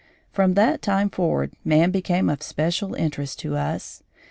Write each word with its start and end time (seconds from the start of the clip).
From 0.31 0.55
that 0.55 0.81
time 0.81 1.11
forward 1.11 1.53
man 1.63 1.91
became 1.91 2.27
of 2.27 2.41
special 2.41 2.95
interest 2.95 3.37
to 3.41 3.55
us. 3.55 4.01